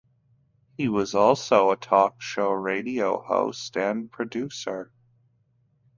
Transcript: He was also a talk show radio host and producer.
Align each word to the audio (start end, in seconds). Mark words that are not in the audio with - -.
He 0.77 0.87
was 0.89 1.13
also 1.13 1.69
a 1.69 1.75
talk 1.77 2.19
show 2.23 2.49
radio 2.49 3.21
host 3.21 3.77
and 3.77 4.11
producer. 4.11 4.91